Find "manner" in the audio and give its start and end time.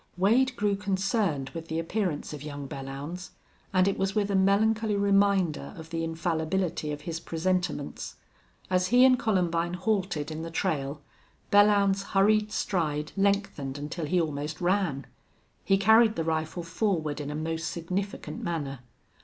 18.41-18.79